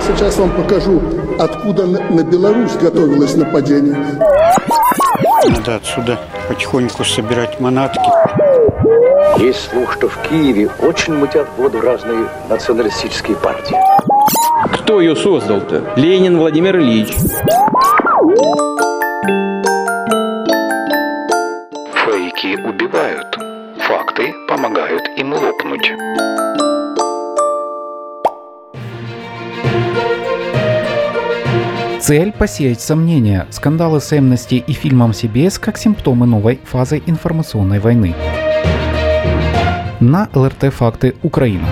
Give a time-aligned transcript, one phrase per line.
[0.00, 1.00] Я сейчас вам покажу,
[1.38, 3.96] откуда на Беларусь готовилось нападение.
[5.46, 8.00] Надо отсюда потихоньку собирать манатки.
[9.38, 13.76] Есть слух, что в Киеве очень мутят воду разные националистические партии.
[14.72, 15.84] Кто ее создал-то?
[15.96, 17.14] Ленин Владимир Ильич.
[22.04, 23.38] Фейки убивают.
[23.86, 25.92] Факты помогают им лопнуть.
[32.10, 38.16] Цель– посеять сомнения, скандалы с Amnesty и фильмом CBS как симптомы новой фазы информационной войны.
[40.00, 41.68] На ЛРТ «Факты Украина».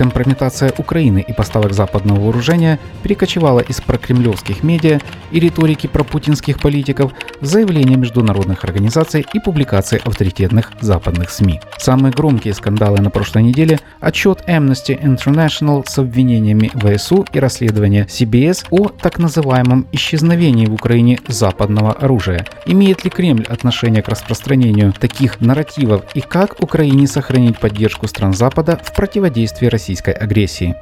[0.00, 4.98] Компрометация Украины и поставок западного вооружения перекочевала из прокремлевских медиа
[5.30, 11.60] и риторики пропутинских политиков в заявления международных организаций и публикации авторитетных западных СМИ.
[11.76, 18.68] Самые громкие скандалы на прошлой неделе– отчет Amnesty International с обвинениями ВСУ и расследование CBS
[18.70, 22.46] о так называемом исчезновении в Украине западного оружия.
[22.64, 28.80] Имеет ли Кремль отношение к распространению таких нарративов и как Украине сохранить поддержку стран Запада
[28.82, 30.76] в противодействии России российской агрессии.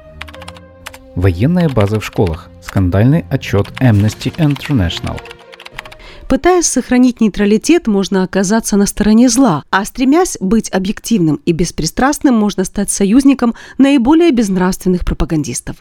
[1.14, 2.50] Военные базы в школах.
[2.62, 5.18] Скандальный отчет Amnesty International.
[6.28, 12.64] Пытаясь сохранить нейтралитет, можно оказаться на стороне зла, а стремясь быть объективным и беспристрастным, можно
[12.64, 15.76] стать союзником наиболее безнравственных пропагандистов.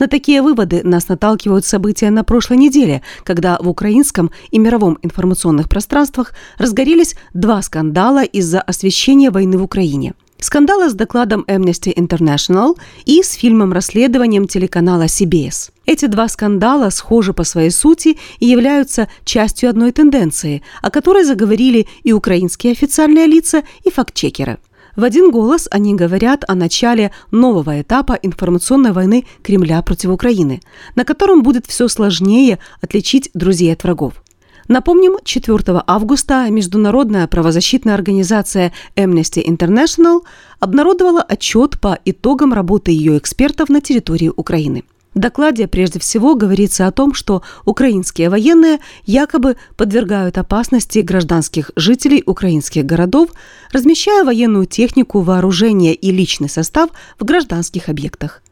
[0.00, 5.68] На такие выводы нас наталкивают события на прошлой неделе, когда в украинском и мировом информационных
[5.68, 10.14] пространствах разгорелись два скандала из-за освещения войны в Украине–
[10.44, 15.70] скандала с докладом Amnesty International и с фильмом-расследованием телеканала CBS.
[15.86, 21.86] Эти два скандала схожи по своей сути и являются частью одной тенденции, о которой заговорили
[22.02, 24.58] и украинские официальные лица, и фактчекеры.
[24.96, 30.60] В один голос они говорят о начале нового этапа информационной войны Кремля против Украины,
[30.94, 34.23] на котором будет все сложнее отличить друзей от врагов.
[34.68, 40.20] Напомним, 4 августа международная правозащитная организация Amnesty International
[40.58, 44.84] обнародовала отчет по итогам работы ее экспертов на территории Украины.
[45.14, 52.22] В докладе прежде всего говорится о том, что украинские военные якобы подвергают опасности гражданских жителей
[52.26, 53.30] украинских городов,
[53.70, 58.42] размещая военную технику, вооружение и личный состав в гражданских объектах.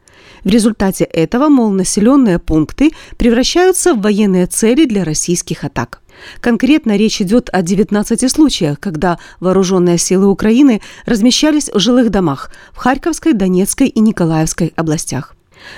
[0.44, 6.00] В результате этого, мол, населенные пункты превращаются в военные цели для российских атак.
[6.40, 12.78] Конкретно речь идет о 19 случаях, когда вооруженные силы Украины размещались в жилых домах в
[12.78, 15.36] Харьковской, Донецкой и Николаевской областях.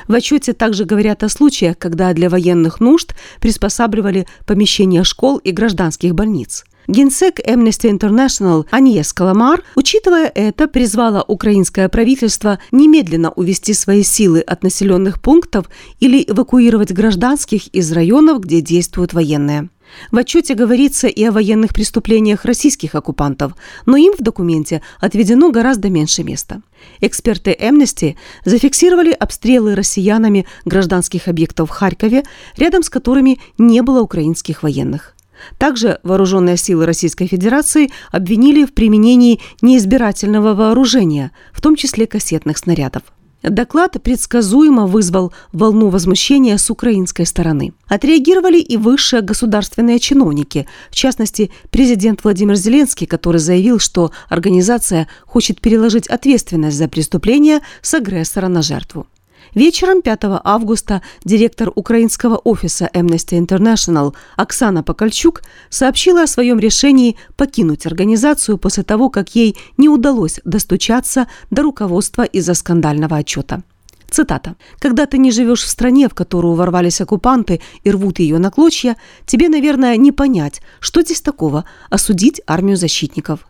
[0.08, 6.14] В отчете также говорят о случаях, когда для военных нужд приспосабливали помещения школ и гражданских
[6.14, 6.64] больниц.
[6.86, 14.62] Генсек Amnesty International Аньес Каламар, учитывая это, призвала украинское правительство немедленно увести свои силы от
[14.62, 19.70] населенных пунктов или эвакуировать гражданских из районов, где действуют военные.
[20.10, 23.54] В отчете говорится и о военных преступлениях российских оккупантов,
[23.86, 26.62] но им в документе отведено гораздо меньше места.
[27.00, 32.24] Эксперты Amnesty зафиксировали обстрелы россиянами гражданских объектов в Харькове,
[32.56, 35.14] рядом с которыми не было украинских военных.
[35.58, 43.02] Также вооруженные силы Российской Федерации обвинили в применении неизбирательного вооружения, в том числе кассетных снарядов.
[43.44, 47.74] Доклад предсказуемо вызвал волну возмущения с украинской стороны.
[47.86, 55.60] Отреагировали и высшие государственные чиновники, в частности, президент Владимир Зеленский, который заявил, что организация хочет
[55.60, 59.06] переложить ответственность за преступление с агрессора на жертву.
[59.55, 67.87] Вечером 5 августа директор украинского офиса Amnesty International Оксана Покольчук сообщила о своем решении покинуть
[67.87, 73.62] организацию после того, как ей не удалось достучаться до руководства из-за скандального отчета.
[74.10, 74.55] Цитата.
[74.78, 78.97] «Когда ты не живешь в стране, в которую ворвались оккупанты и рвут ее на клочья,
[79.26, 83.40] тебе, наверное, не понять, что здесь такого– осудить армию защитников.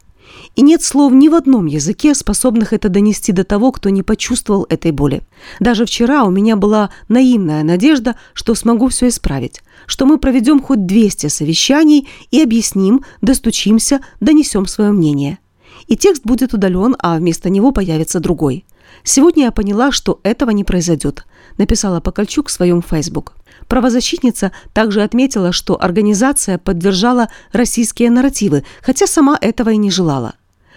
[0.56, 4.66] И нет слов ни в одном языке, способных это донести до того, кто не почувствовал
[4.68, 5.22] этой боли.
[5.60, 10.86] Даже вчера у меня была наивная надежда, что смогу все исправить, что мы проведем хоть
[10.86, 15.38] 200 совещаний и объясним, достучимся, донесем свое мнение.
[15.86, 18.64] И текст будет удален, а вместо него появится другой.
[19.02, 21.26] Сегодня я поняла, что этого не произойдет,
[21.58, 23.34] написала Покольчук в своем Facebook.
[23.68, 30.34] Правозащитница также отметила, что организация поддержала российские нарративы, хотя сама этого и не желала.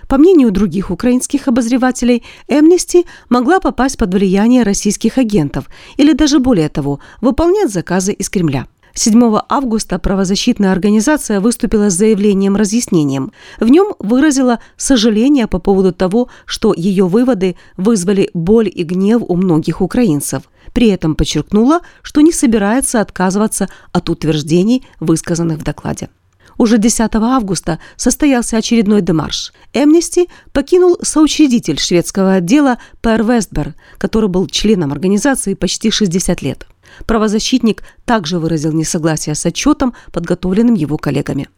[0.07, 5.65] По мнению других украинских обозревателей, Amnesty могла попасть под влияние российских агентов
[5.97, 8.67] или даже более того, выполнять заказы из Кремля.
[8.97, 13.31] 7 августа правозащитная организация выступила с заявлением-разъяснением.
[13.59, 19.35] В нем выразила сожаление по поводу того, что ее выводы вызвали боль и гнев у
[19.35, 20.43] многих украинцев.
[20.73, 26.09] При этом подчеркнула, что не собирается отказываться от утверждений, высказанных в докладе.
[26.57, 29.53] Уже 10 августа состоялся очередной демарш.
[29.73, 36.65] Эмнисти покинул соучредитель шведского отдела Пэр Вестбер, который был членом организации почти 60 лет.
[37.05, 41.49] Правозащитник также выразил несогласие с отчетом, подготовленным его коллегами.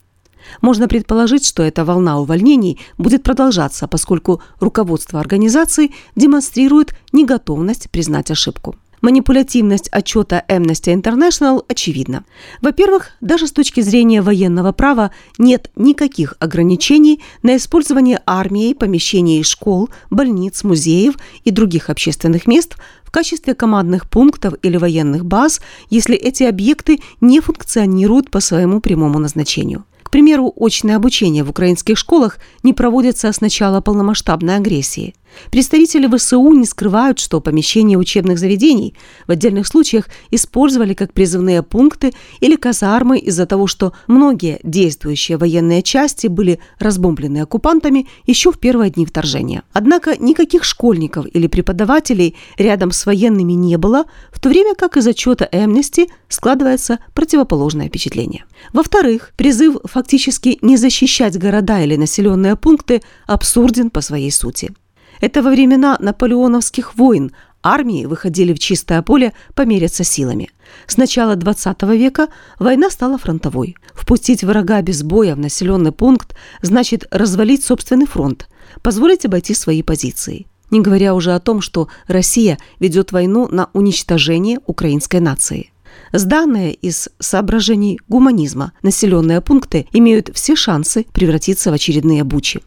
[0.62, 8.76] Можно предположить, что эта волна увольнений будет продолжаться, поскольку руководство организации демонстрирует неготовность признать ошибку.
[9.02, 12.26] Манипулятивность отчета Amnesty International очевидна.
[12.62, 19.90] Во-первых, даже с точки зрения военного права нет никаких ограничений на использование армией помещений школ,
[20.10, 21.16] больниц, музеев
[21.46, 22.76] и других общественных мест
[23.10, 29.18] в качестве командных пунктов или военных баз, если эти объекты не функционируют по своему прямому
[29.18, 29.84] назначению.
[30.04, 35.16] К примеру, очное обучение в украинских школах не проводится с начала полномасштабной агрессии.
[35.52, 38.96] Представители ВСУ не скрывают, что помещения учебных заведений
[39.28, 45.82] в отдельных случаях использовали как призывные пункты или казармы из-за того, что многие действующие военные
[45.82, 49.64] части были разбомблены оккупантами еще в первые дни вторжения.
[49.74, 55.08] Однако никаких школьников или преподавателей рядом с военными не было, в то время как из
[55.08, 58.46] отчета Amnesty складывается противоположное впечатление.
[58.74, 64.72] Во-вторых, призыв фактически не защищать города или населенные пункты абсурден по своей сути.
[65.22, 67.32] Это во времена наполеоновских войн
[67.62, 70.50] армии выходили в чистое поле помериться силами.
[70.88, 73.76] С начала 20 века война стала фронтовой.
[73.94, 78.48] Впустить врага без боя в населенный пункт значит развалить собственный фронт,
[78.82, 80.48] позволить обойти свои позиции.
[80.72, 85.72] Не говоря уже о том, что Россия ведет войну на уничтожение украинской нации.
[86.14, 92.62] Сданные из соображений гуманизма населенные пункты имеют все шансы превратиться в очередные бучи.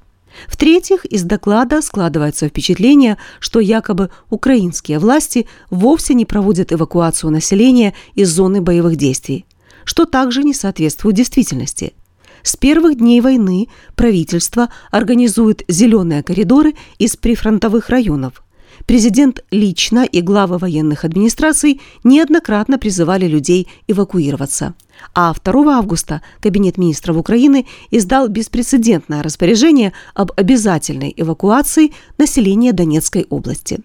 [0.46, 8.30] В-третьих, из доклада складывается впечатление, что якобы украинские власти вовсе не проводят эвакуацию населения из
[8.30, 9.44] зоны боевых действий,
[9.84, 11.94] что также не соответствует действительности.
[12.42, 18.42] С первых дней войны правительство организует зеленые коридоры из прифронтовых районов.
[18.86, 24.74] Президент лично и главы военных администраций неоднократно призывали людей эвакуироваться–
[25.14, 33.80] а 2 августа Кабинет министров Украины издал беспрецедентное распоряжение об обязательной эвакуации населения Донецкой области.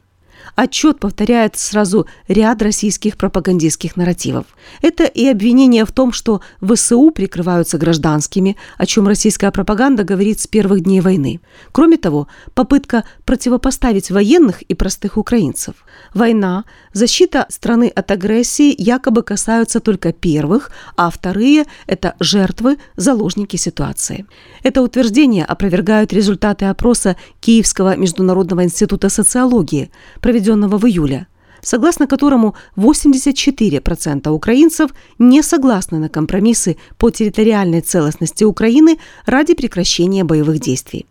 [0.57, 4.47] Отчет повторяет сразу ряд российских пропагандистских нарративов.
[4.81, 10.47] Это и обвинение в том, что ВСУ прикрываются гражданскими, о чем российская пропаганда говорит с
[10.47, 11.41] первых дней войны.
[11.71, 15.75] Кроме того, попытка противопоставить военных и простых украинцев.
[16.15, 24.25] Война, защита страны от агрессии якобы касаются только первых, а вторые– это жертвы, заложники ситуации.
[24.63, 31.27] Это утверждение опровергают результаты опроса Киевского международного института социологии, проведенного в июле,
[31.61, 40.59] согласно которому 84% украинцев не согласны на компромиссы по территориальной целостности Украины ради прекращения боевых
[40.59, 41.05] действий.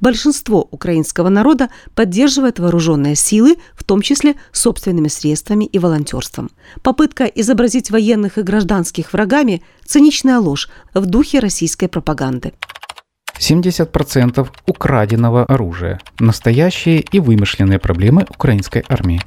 [0.00, 6.50] Большинство украинского народа поддерживает вооруженные силы, в том числе собственными средствами и волонтерством.
[6.82, 12.54] Попытка изобразить военных и гражданских врагами– циничная ложь в духе российской пропаганды.
[13.40, 19.20] 70% украденного оружия– настоящие и вымышленные проблемы украинской армии.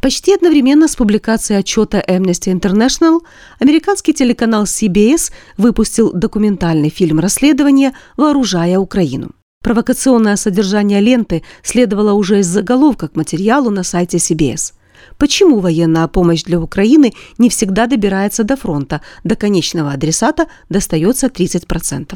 [0.00, 3.20] Почти одновременно с публикацией отчета Amnesty International
[3.58, 9.30] американский телеканал CBS выпустил документальный фильм расследования «Вооружая Украину».
[9.62, 14.74] Провокационное содержание ленты следовало уже из заголовка к материалу на сайте CBS.
[15.18, 22.14] Почему военная помощь для Украины не всегда добирается до фронта, до конечного адресата достается 30%?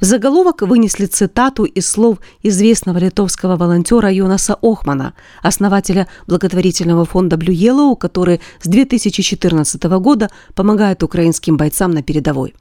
[0.00, 7.54] В заголовок вынесли цитату из слов известного литовского волонтера Йонаса Охмана, основателя благотворительного фонда Blue
[7.54, 12.54] Yellow, который с 2014 года помогает украинским бойцам на передовой.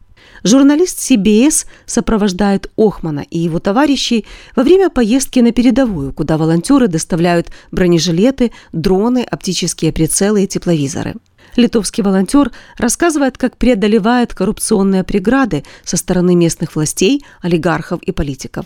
[0.43, 7.51] Журналист CBS сопровождает Охмана и его товарищей во время поездки на передовую, куда волонтеры доставляют
[7.71, 11.15] бронежилеты, дроны, оптические прицелы и тепловизоры.
[11.55, 18.65] Литовский волонтер рассказывает, как преодолевает коррупционные преграды со стороны местных властей, олигархов и политиков.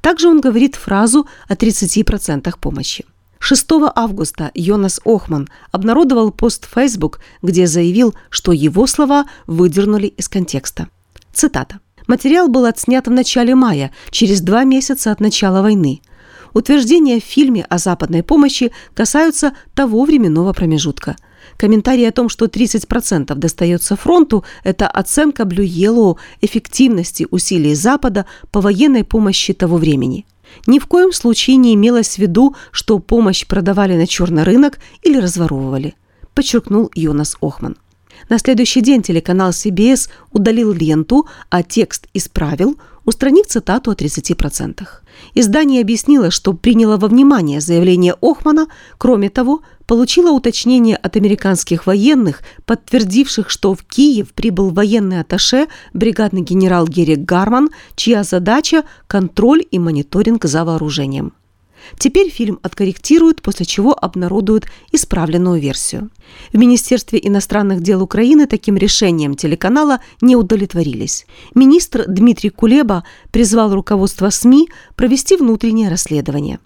[0.00, 3.04] Также он говорит фразу о 30% помощи.
[3.44, 10.28] 6 августа Йонас Охман обнародовал пост в Facebook, где заявил, что его слова выдернули из
[10.28, 10.86] контекста.
[11.32, 11.80] Цитата.
[12.06, 16.02] Материал был отснят в начале мая, через два месяца от начала войны.
[16.54, 21.16] Утверждения в фильме о западной помощи касаются того временного промежутка.
[21.56, 29.02] Комментарий о том, что 30% достается фронту– это оценка Yellow эффективности усилий Запада по военной
[29.02, 30.26] помощи того времени.
[30.66, 35.18] Ни в коем случае не имелось в виду, что помощь продавали на черный рынок или
[35.18, 35.94] разворовывали,
[36.34, 37.76] подчеркнул Йонас Охман.
[38.28, 44.86] На следующий день телеканал CBS удалил ленту, а текст исправил, устранив цитату о 30%.
[45.34, 48.66] Издание объяснило, что приняло во внимание заявление Охмана,
[48.98, 56.42] кроме того, получило уточнение от американских военных, подтвердивших, что в Киев прибыл военный атташе бригадный
[56.42, 61.32] генерал Герик Гарман, чья задача– контроль и мониторинг за вооружением.
[61.98, 66.10] Теперь фильм откорректируют, после чего обнародуют исправленную версию.
[66.52, 71.26] В Министерстве иностранных дел Украины таким решением телеканала не удовлетворились.
[71.54, 76.58] Министр Дмитрий Кулеба призвал руководство СМИ провести внутреннее расследование.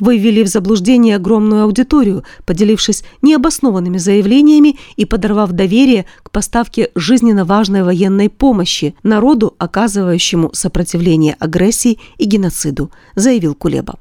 [0.00, 7.44] Вы ввели в заблуждение огромную аудиторию, поделившись необоснованными заявлениями и подорвав доверие к поставке жизненно
[7.44, 13.98] важной военной помощи народу, оказывающему сопротивление агрессии и геноциду, заявил Кулеба.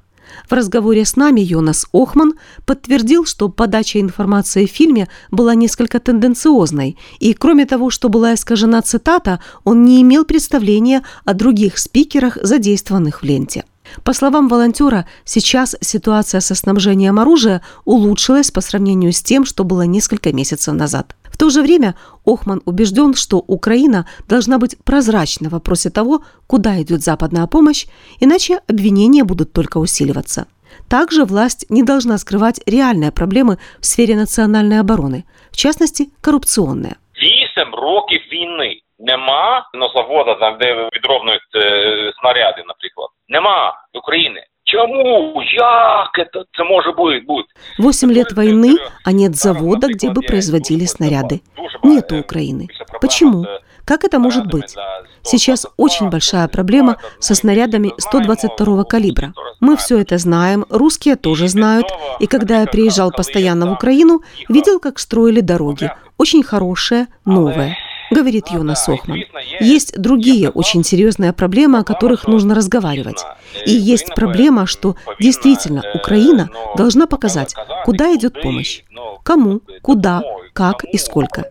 [0.48, 2.34] В разговоре с нами Йонас Охман
[2.66, 8.82] подтвердил, что подача информации в фильме была несколько тенденциозной, и кроме того, что была искажена
[8.82, 13.66] цитата, он не имел представления о других спикерах, задействованных в ленте.
[14.04, 19.84] По словам волонтера, сейчас ситуация со снабжением оружия улучшилась по сравнению с тем, что было
[19.84, 21.16] несколько месяцев назад
[21.47, 26.81] В то же время Охман убежден, что Украина должна быть прозрачна в вопросе того, куда
[26.83, 27.87] идет западная помощь,
[28.21, 30.47] иначе обвинения будут только усиливаться.
[30.89, 36.97] Также власть не должна скрывать реальные проблемы в сфере национальной обороны, в частности, коррупционные.
[37.23, 43.09] Вісім років війни нема на заводах, там де відроблюють е, снаряди, наприклад.
[43.29, 44.45] Нема України.
[44.70, 45.34] Чому?
[45.54, 47.48] Як це, це може бути?
[47.80, 51.40] Восемь лет войны, а нет завода, где бы производили снаряды.
[51.84, 52.68] Нету Украины.
[53.02, 53.46] Почему?
[53.86, 54.76] Как это может быть?
[55.24, 59.34] Сейчас очень большая проблема со снарядами 122 калибра.
[59.62, 61.88] Мы все это знаем, русские тоже знают.
[62.20, 65.90] И когда я приезжал постоянно в Украину, видел, как строили дороги.
[66.18, 67.78] Очень хорошие, новые
[68.12, 69.24] говорит Йона Сохман.
[69.60, 73.24] Есть другие очень серьезные проблемы, о которых нужно разговаривать.
[73.66, 78.84] И есть проблема, что действительно Украина должна показать, куда идет помощь,
[79.24, 80.22] кому, куда,
[80.54, 81.46] как и сколько.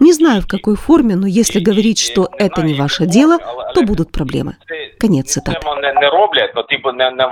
[0.00, 3.38] Не знаю в какой форме, но если говорить, что это не ваше дело,
[3.74, 4.56] то будут проблемы.
[4.98, 5.58] Конец цитаты.
[5.64, 7.24] Не роблять, ну типу не, не,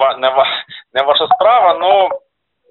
[0.94, 2.10] не ваша справа, но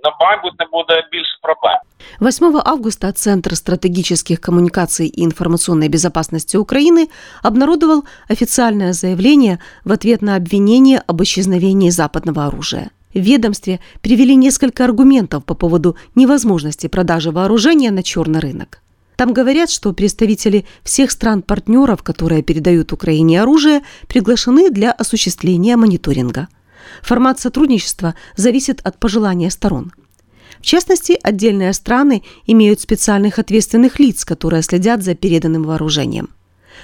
[0.03, 1.77] на мабуть не буде більше проблем.
[2.19, 7.09] 8 августа Центр стратегических коммуникаций и информационной безопасности Украины
[7.43, 12.89] обнародовал официальное заявление в ответ на обвинение об исчезновении западного оружия.
[13.13, 18.81] В ведомстве привели несколько аргументов по поводу невозможности продажи вооружения на черный рынок.
[19.15, 26.47] Там говорят, что представители всех стран-партнеров, которые передают Украине оружие, приглашены для осуществления мониторинга.
[27.01, 29.91] Формат сотрудничества зависит от пожелания сторон.
[30.59, 36.29] В частности, отдельные страны имеют специальных ответственных лиц, которые следят за переданным вооружением.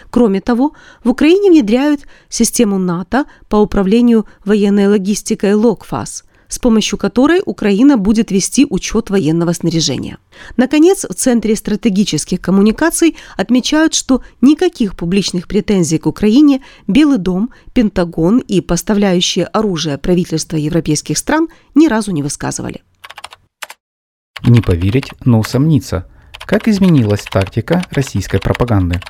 [0.09, 0.73] Кроме того,
[1.03, 8.31] в Украине внедряют систему НАТО по управлению военной логистикой ЛОКФАС, с помощью которой Украина будет
[8.31, 10.17] вести учет военного снаряжения.
[10.55, 18.39] Наконец, в Центре стратегических коммуникаций отмечают, что никаких публичных претензий к Украине Белый дом, Пентагон
[18.39, 22.83] и поставляющие оружие правительства европейских стран ни разу не высказывали.
[24.45, 26.07] Не поверить, но усомниться.
[26.45, 29.01] Как изменилась тактика российской пропаганды?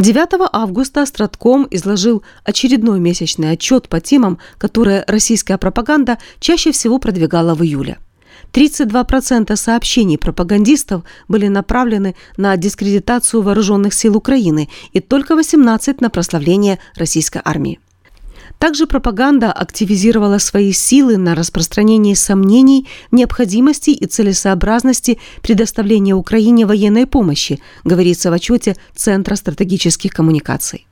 [0.00, 7.54] 9 августа Стратком изложил очередной месячный отчет по темам, которые российская пропаганда чаще всего продвигала
[7.54, 7.98] в июле.
[8.52, 16.78] 32% сообщений пропагандистов были направлены на дискредитацию вооруженных сил Украины и только 18% на прославление
[16.96, 17.78] российской армии.
[18.64, 27.60] Также пропаганда активизировала свои силы на распространении сомнений необходимости и целесообразности предоставления Украине военной помощи,
[27.84, 30.86] говорится в отчете Центра стратегических коммуникаций.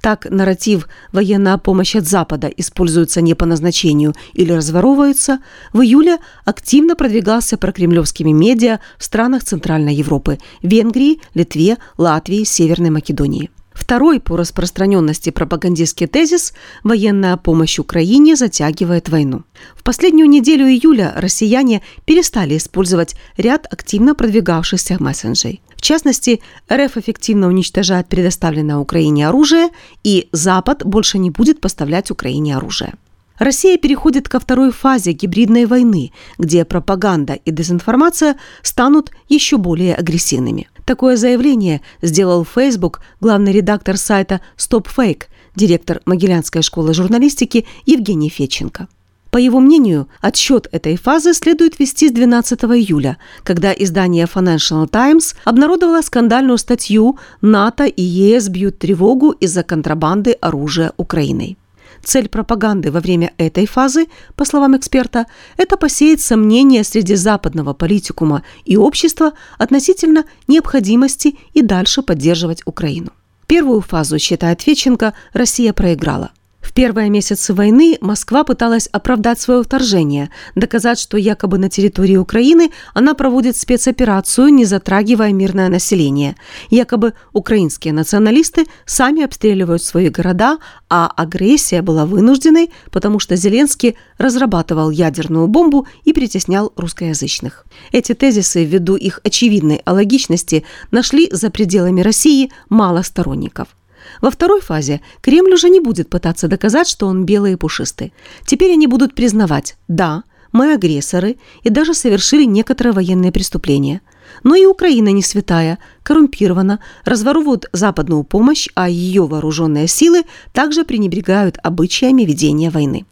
[0.00, 5.40] Так, нарратив «военная помощь от Запада используется не по назначению или разворовывается»
[5.74, 6.16] в июле
[6.46, 14.36] активно продвигался прокремлевскими медиа в странах Центральной Европы– Венгрии, Литве, Латвии, Северной Македонии– Второй по
[14.36, 16.52] распространенности пропагандистский тезис
[16.84, 19.42] «Военная помощь Украине затягивает войну».
[19.74, 25.62] В последнюю неделю июля россияне перестали использовать ряд активно продвигавшихся мессенджей.
[25.76, 26.40] В частности,
[26.72, 29.70] РФ эффективно уничтожает предоставленное Украине оружие,
[30.04, 32.94] и Запад больше не будет поставлять Украине оружие.
[33.42, 40.68] Россия переходит ко второй фазе гибридной войны, где пропаганда и дезинформация станут еще более агрессивными.
[40.84, 45.24] Такое заявление сделал Facebook главный редактор сайта StopFake,
[45.56, 48.86] директор Могилянской школы журналистики Евгений Федченко.
[49.32, 55.34] По его мнению, отсчет этой фазы следует вести с 12 июля, когда издание Financial Times
[55.44, 61.56] обнародовало скандальную статью «НАТО и ЕС бьют тревогу из-за контрабанды оружия Украиной».
[62.02, 64.06] Цель пропаганды во время этой фазы,
[64.36, 72.02] по словам эксперта, это посеять сомнения среди западного политикума и общества относительно необходимости и дальше
[72.02, 73.12] поддерживать Украину.
[73.46, 76.30] Первую фазу, считает Феченко, Россия проиграла–
[76.62, 82.70] в первые месяцы войны Москва пыталась оправдать свое вторжение, доказать, что якобы на территории Украины
[82.94, 86.36] она проводит спецоперацию, не затрагивая мирное население.
[86.70, 94.90] Якобы украинские националисты сами обстреливают свои города, а агрессия была вынужденной, потому что Зеленский разрабатывал
[94.90, 97.66] ядерную бомбу и притеснял русскоязычных.
[97.90, 103.68] Эти тезисы, ввиду их очевидной алогичности, нашли за пределами России мало сторонников–
[104.22, 108.14] во второй фазе Кремль уже не будет пытаться доказать, что он белый и пушистый.
[108.46, 114.00] Теперь они будут признавать, да, мы агрессоры и даже совершили некоторые военные преступления.
[114.44, 121.58] Но и Украина не святая, коррумпирована, разворовывают западную помощь, а ее вооруженные силы также пренебрегают
[121.62, 123.04] обычаями ведения войны.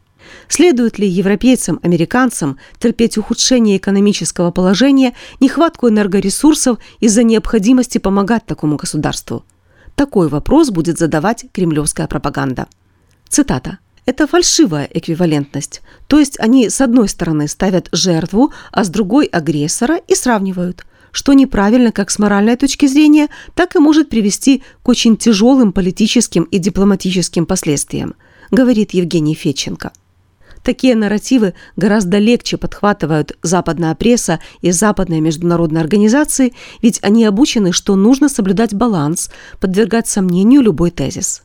[0.49, 9.45] Следует ли европейцам, американцам терпеть ухудшение экономического положения, нехватку энергоресурсов из-за необходимости помогать такому государству?
[9.95, 12.67] Такой вопрос будет задавать кремлевская пропаганда.
[13.29, 13.79] Цитата.
[14.07, 15.83] Это фальшивая эквивалентность.
[16.09, 21.33] То есть они с одной стороны ставят жертву, а с другой агрессора и сравнивают, что
[21.33, 26.59] неправильно как с моральной точки зрения, так и может привести к очень тяжелым политическим и
[26.59, 28.15] дипломатическим последствиям,
[28.51, 29.93] говорит Евгений Федченко.
[30.63, 36.53] Такие нарративы гораздо легче подхватывают западная пресса и западные международные организации,
[36.83, 41.43] ведь они обучены, что нужно соблюдать баланс, подвергать сомнению любой тезис.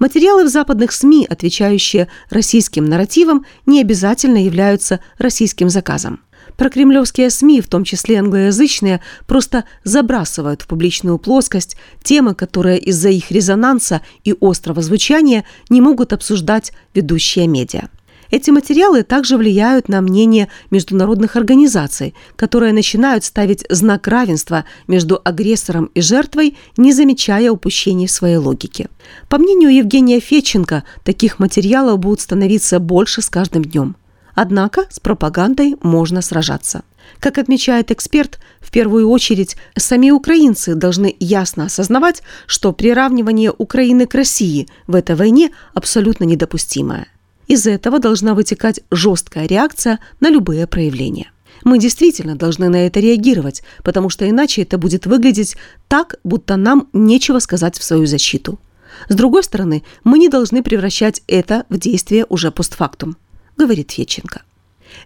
[0.00, 6.20] Материалы в западных СМИ, отвечающие российским нарративам, не обязательно являются российским заказом.
[6.56, 13.30] Прокремлевские СМИ, в том числе англоязычные, просто забрасывают в публичную плоскость темы, которые из-за их
[13.30, 17.88] резонанса и острого звучания не могут обсуждать ведущие медиа.
[18.30, 25.90] Эти материалы также влияют на мнение международных организаций, которые начинают ставить знак равенства между агрессором
[25.94, 28.88] и жертвой, не замечая упущений в своей логике.
[29.28, 33.96] По мнению Евгения Федченко, таких материалов будут становиться больше с каждым днем.
[34.34, 36.82] Однако с пропагандой можно сражаться.
[37.18, 44.14] Как отмечает эксперт, в первую очередь сами украинцы должны ясно осознавать, что приравнивание Украины к
[44.14, 47.08] России в этой войне абсолютно недопустимое.
[47.48, 51.32] Из этого должна вытекать жесткая реакция на любые проявления.
[51.64, 55.56] Мы действительно должны на это реагировать, потому что иначе это будет выглядеть
[55.88, 58.60] так, будто нам нечего сказать в свою защиту.
[59.08, 63.16] С другой стороны, мы не должны превращать это в действие уже постфактум,
[63.56, 64.42] говорит Федченко.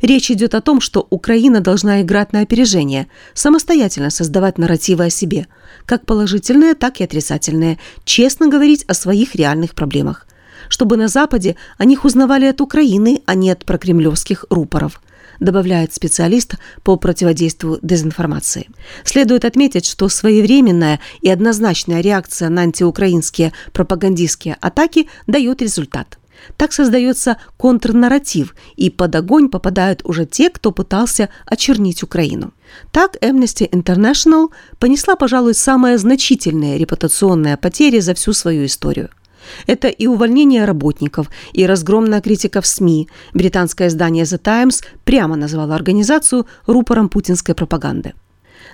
[0.00, 5.46] Речь идет о том, что Украина должна играть на опережение, самостоятельно создавать нарративы о себе,
[5.86, 10.26] как положительные, так и отрицательные, честно говорить о своих реальных проблемах,
[10.68, 15.00] чтобы на Западе о них узнавали от Украины, а не от прокремлевских рупоров
[15.42, 18.68] добавляет специалист по противодействию дезинформации.
[19.04, 26.18] Следует отметить, что своевременная и однозначная реакция на антиукраинские пропагандистские атаки дает результат.
[26.56, 32.52] Так создается контрнарратив, и под огонь попадают уже те, кто пытался очернить Украину.
[32.90, 34.48] Так Amnesty International
[34.80, 39.10] понесла, пожалуй, самые значительные репутационные потери за всю свою историю–
[39.66, 43.08] это и увольнение работников, и разгромная критика в СМИ.
[43.34, 48.12] Британское издание The Times прямо назвало организацию рупором путинской пропаганды.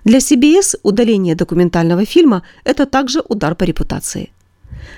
[0.05, 4.31] Для CBS удаление документального фильма– это также удар по репутации.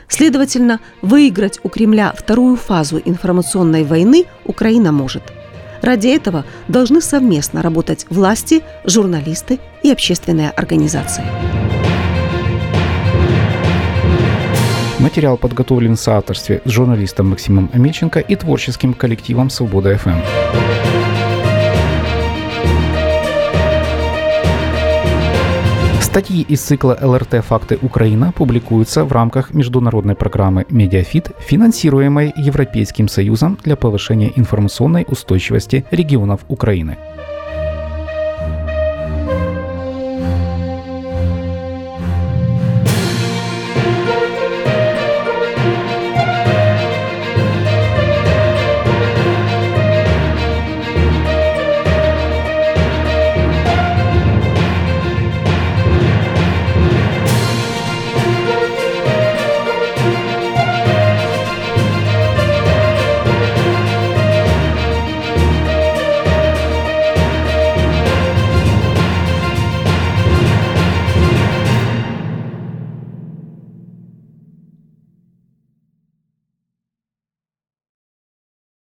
[0.09, 5.23] Следовательно, выиграть у Кремля вторую фазу информационной войны Украина может.
[5.83, 11.60] Ради этого должны совместно работать власти, журналисты и общественные организации.
[15.01, 20.21] Материал подготовлен в соавторстве с журналистом Максимом Амельченко и творческим коллективом «Свобода ФМ».
[26.03, 33.57] Статьи из цикла ЛРТ «Факты Украина» публикуются в рамках международной программы «Медиафит», финансируемой Европейским Союзом
[33.65, 36.99] для повышения информационной устойчивости регионов Украины.